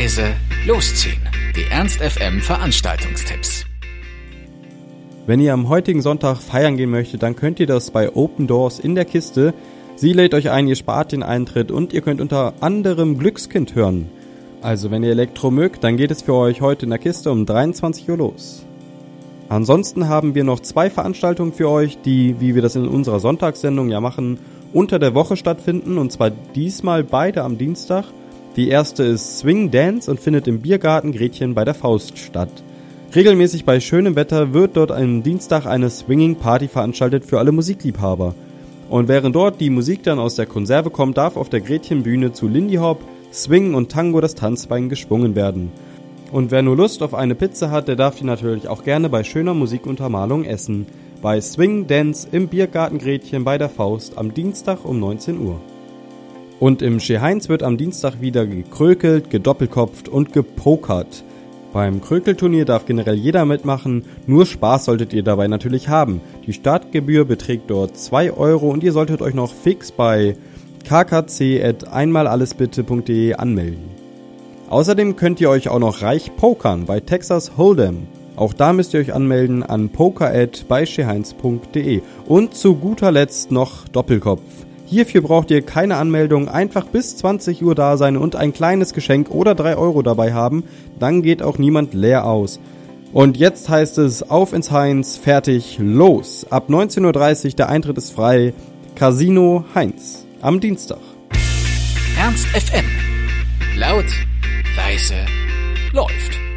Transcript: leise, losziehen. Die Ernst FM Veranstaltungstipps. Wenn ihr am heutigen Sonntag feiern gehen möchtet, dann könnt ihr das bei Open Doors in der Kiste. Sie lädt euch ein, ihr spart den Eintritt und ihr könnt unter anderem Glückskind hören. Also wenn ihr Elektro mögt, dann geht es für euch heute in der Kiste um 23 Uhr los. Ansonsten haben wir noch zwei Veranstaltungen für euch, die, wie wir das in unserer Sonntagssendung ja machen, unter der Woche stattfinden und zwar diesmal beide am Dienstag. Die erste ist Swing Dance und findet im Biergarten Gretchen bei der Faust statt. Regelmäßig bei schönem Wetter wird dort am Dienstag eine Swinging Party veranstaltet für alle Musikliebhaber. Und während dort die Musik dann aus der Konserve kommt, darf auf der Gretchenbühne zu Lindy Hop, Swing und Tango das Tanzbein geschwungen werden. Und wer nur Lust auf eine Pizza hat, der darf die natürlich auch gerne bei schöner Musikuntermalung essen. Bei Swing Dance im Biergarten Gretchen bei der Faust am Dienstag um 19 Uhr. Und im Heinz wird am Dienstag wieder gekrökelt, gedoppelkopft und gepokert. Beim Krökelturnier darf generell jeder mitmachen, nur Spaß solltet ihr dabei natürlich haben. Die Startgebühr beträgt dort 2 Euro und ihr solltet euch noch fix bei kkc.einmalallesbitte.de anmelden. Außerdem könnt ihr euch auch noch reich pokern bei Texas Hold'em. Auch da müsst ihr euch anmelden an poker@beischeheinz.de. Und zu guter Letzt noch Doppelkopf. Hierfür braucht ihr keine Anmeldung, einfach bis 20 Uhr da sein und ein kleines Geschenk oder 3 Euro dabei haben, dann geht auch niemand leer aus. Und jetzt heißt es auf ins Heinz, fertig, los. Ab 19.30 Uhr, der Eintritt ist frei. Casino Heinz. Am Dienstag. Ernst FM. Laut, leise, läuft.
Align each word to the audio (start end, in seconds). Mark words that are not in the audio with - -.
leise, 0.00 0.34
losziehen. 0.66 1.20
Die 1.54 1.70
Ernst 1.70 2.00
FM 2.00 2.40
Veranstaltungstipps. 2.40 3.66
Wenn 5.26 5.40
ihr 5.40 5.52
am 5.52 5.68
heutigen 5.68 6.00
Sonntag 6.00 6.38
feiern 6.38 6.78
gehen 6.78 6.88
möchtet, 6.88 7.22
dann 7.22 7.36
könnt 7.36 7.60
ihr 7.60 7.66
das 7.66 7.90
bei 7.90 8.16
Open 8.16 8.46
Doors 8.46 8.78
in 8.78 8.94
der 8.94 9.04
Kiste. 9.04 9.52
Sie 9.96 10.14
lädt 10.14 10.32
euch 10.32 10.48
ein, 10.48 10.66
ihr 10.68 10.76
spart 10.76 11.12
den 11.12 11.22
Eintritt 11.22 11.70
und 11.70 11.92
ihr 11.92 12.00
könnt 12.00 12.22
unter 12.22 12.54
anderem 12.60 13.18
Glückskind 13.18 13.74
hören. 13.74 14.08
Also 14.62 14.90
wenn 14.90 15.02
ihr 15.02 15.10
Elektro 15.10 15.50
mögt, 15.50 15.84
dann 15.84 15.98
geht 15.98 16.10
es 16.10 16.22
für 16.22 16.34
euch 16.34 16.62
heute 16.62 16.86
in 16.86 16.90
der 16.90 16.98
Kiste 16.98 17.30
um 17.30 17.44
23 17.44 18.08
Uhr 18.08 18.16
los. 18.16 18.64
Ansonsten 19.50 20.08
haben 20.08 20.34
wir 20.34 20.44
noch 20.44 20.60
zwei 20.60 20.88
Veranstaltungen 20.88 21.52
für 21.52 21.68
euch, 21.68 22.00
die, 22.00 22.40
wie 22.40 22.54
wir 22.54 22.62
das 22.62 22.74
in 22.74 22.88
unserer 22.88 23.20
Sonntagssendung 23.20 23.90
ja 23.90 24.00
machen, 24.00 24.38
unter 24.72 24.98
der 24.98 25.14
Woche 25.14 25.36
stattfinden 25.36 25.98
und 25.98 26.10
zwar 26.10 26.30
diesmal 26.30 27.04
beide 27.04 27.42
am 27.42 27.58
Dienstag. 27.58 28.06
Die 28.56 28.68
erste 28.68 29.04
ist 29.04 29.38
Swing 29.38 29.70
Dance 29.70 30.10
und 30.10 30.18
findet 30.18 30.48
im 30.48 30.60
Biergarten 30.60 31.12
Gretchen 31.12 31.54
bei 31.54 31.64
der 31.64 31.74
Faust 31.74 32.18
statt. 32.18 32.50
Regelmäßig 33.14 33.64
bei 33.64 33.78
schönem 33.78 34.16
Wetter 34.16 34.52
wird 34.52 34.76
dort 34.76 34.90
am 34.90 35.22
Dienstag 35.22 35.66
eine 35.66 35.88
Swinging 35.88 36.34
Party 36.34 36.66
veranstaltet 36.66 37.24
für 37.24 37.38
alle 37.38 37.52
Musikliebhaber. 37.52 38.34
Und 38.88 39.06
während 39.06 39.36
dort 39.36 39.60
die 39.60 39.70
Musik 39.70 40.02
dann 40.02 40.18
aus 40.18 40.34
der 40.34 40.46
Konserve 40.46 40.90
kommt, 40.90 41.16
darf 41.16 41.36
auf 41.36 41.48
der 41.48 41.60
Gretchenbühne 41.60 42.32
zu 42.32 42.48
Lindy 42.48 42.76
Hop, 42.76 43.04
Swing 43.32 43.74
und 43.74 43.92
Tango 43.92 44.20
das 44.20 44.34
Tanzbein 44.34 44.88
geschwungen 44.88 45.36
werden. 45.36 45.70
Und 46.32 46.50
wer 46.50 46.62
nur 46.62 46.76
Lust 46.76 47.04
auf 47.04 47.14
eine 47.14 47.36
Pizza 47.36 47.70
hat, 47.70 47.86
der 47.86 47.96
darf 47.96 48.16
die 48.16 48.24
natürlich 48.24 48.66
auch 48.66 48.82
gerne 48.82 49.08
bei 49.08 49.22
schöner 49.22 49.54
Musikuntermalung 49.54 50.44
essen. 50.44 50.86
Bei 51.22 51.40
Swing 51.40 51.86
Dance 51.86 52.26
im 52.32 52.48
Biergarten 52.48 52.98
Gretchen 52.98 53.44
bei 53.44 53.58
der 53.58 53.68
Faust 53.68 54.18
am 54.18 54.34
Dienstag 54.34 54.84
um 54.84 54.98
19 54.98 55.40
Uhr. 55.40 55.60
Und 56.60 56.80
im 56.82 57.00
Heinz 57.00 57.48
wird 57.48 57.62
am 57.62 57.78
Dienstag 57.78 58.20
wieder 58.20 58.46
gekrökelt, 58.46 59.30
gedoppelkopft 59.30 60.10
und 60.10 60.34
gepokert. 60.34 61.24
Beim 61.72 62.02
Krökelturnier 62.02 62.66
darf 62.66 62.84
generell 62.84 63.14
jeder 63.14 63.46
mitmachen, 63.46 64.04
nur 64.26 64.44
Spaß 64.44 64.84
solltet 64.84 65.14
ihr 65.14 65.22
dabei 65.22 65.48
natürlich 65.48 65.88
haben. 65.88 66.20
Die 66.46 66.52
Startgebühr 66.52 67.24
beträgt 67.24 67.70
dort 67.70 67.96
2 67.96 68.32
Euro 68.32 68.68
und 68.70 68.84
ihr 68.84 68.92
solltet 68.92 69.22
euch 69.22 69.32
noch 69.34 69.54
fix 69.54 69.90
bei 69.90 70.36
kkc.einmalallesbitte.de 70.86 73.32
anmelden. 73.34 73.84
Außerdem 74.68 75.16
könnt 75.16 75.40
ihr 75.40 75.48
euch 75.48 75.70
auch 75.70 75.78
noch 75.78 76.02
reich 76.02 76.36
pokern 76.36 76.84
bei 76.84 77.00
Texas 77.00 77.52
Hold'em. 77.56 78.00
Auch 78.36 78.52
da 78.52 78.74
müsst 78.74 78.94
ihr 78.94 79.00
euch 79.00 79.14
anmelden 79.14 79.62
an 79.62 79.88
poker@beischeheinz.de. 79.88 82.02
Und 82.26 82.54
zu 82.54 82.74
guter 82.74 83.12
Letzt 83.12 83.50
noch 83.50 83.88
Doppelkopf. 83.88 84.42
Hierfür 84.90 85.20
braucht 85.20 85.52
ihr 85.52 85.62
keine 85.62 85.98
Anmeldung, 85.98 86.48
einfach 86.48 86.84
bis 86.84 87.16
20 87.16 87.62
Uhr 87.62 87.76
da 87.76 87.96
sein 87.96 88.16
und 88.16 88.34
ein 88.34 88.52
kleines 88.52 88.92
Geschenk 88.92 89.30
oder 89.30 89.54
3 89.54 89.76
Euro 89.76 90.02
dabei 90.02 90.32
haben, 90.32 90.64
dann 90.98 91.22
geht 91.22 91.44
auch 91.44 91.58
niemand 91.58 91.94
leer 91.94 92.26
aus. 92.26 92.58
Und 93.12 93.36
jetzt 93.36 93.68
heißt 93.68 93.98
es 93.98 94.28
auf 94.28 94.52
ins 94.52 94.72
Heinz, 94.72 95.16
fertig, 95.16 95.78
los. 95.80 96.44
Ab 96.50 96.70
19.30 96.70 97.44
Uhr, 97.46 97.50
der 97.52 97.68
Eintritt 97.68 97.98
ist 97.98 98.10
frei. 98.10 98.52
Casino 98.96 99.64
Heinz. 99.76 100.26
Am 100.40 100.58
Dienstag. 100.58 100.98
Ernst 102.18 102.48
FM. 102.48 102.86
Laut, 103.76 104.06
leise, 104.76 105.14
läuft. 105.92 106.49